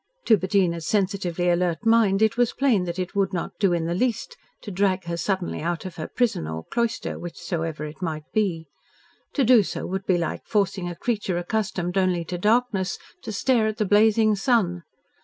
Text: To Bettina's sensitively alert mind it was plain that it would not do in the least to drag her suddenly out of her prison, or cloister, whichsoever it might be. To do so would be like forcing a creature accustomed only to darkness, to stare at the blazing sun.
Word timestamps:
To 0.25 0.35
Bettina's 0.35 0.87
sensitively 0.87 1.51
alert 1.51 1.85
mind 1.85 2.23
it 2.23 2.35
was 2.35 2.53
plain 2.53 2.85
that 2.85 2.97
it 2.97 3.13
would 3.13 3.33
not 3.33 3.59
do 3.59 3.71
in 3.71 3.85
the 3.85 3.93
least 3.93 4.35
to 4.61 4.71
drag 4.71 5.03
her 5.03 5.15
suddenly 5.15 5.61
out 5.61 5.85
of 5.85 5.97
her 5.97 6.07
prison, 6.07 6.47
or 6.47 6.65
cloister, 6.65 7.19
whichsoever 7.19 7.85
it 7.85 8.01
might 8.01 8.23
be. 8.33 8.65
To 9.33 9.43
do 9.43 9.61
so 9.61 9.85
would 9.85 10.07
be 10.07 10.17
like 10.17 10.47
forcing 10.47 10.89
a 10.89 10.95
creature 10.95 11.37
accustomed 11.37 11.99
only 11.99 12.25
to 12.25 12.39
darkness, 12.39 12.97
to 13.21 13.31
stare 13.31 13.67
at 13.67 13.77
the 13.77 13.85
blazing 13.85 14.35
sun. 14.35 14.81